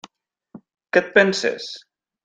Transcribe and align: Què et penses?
Què 0.97 1.05
et 1.05 1.13
penses? 1.21 1.73